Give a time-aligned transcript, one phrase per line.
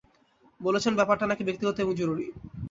[0.61, 2.25] বলেছেন, ব্যাপারটা নাকি ব্যক্তিগত এবং জরুরী।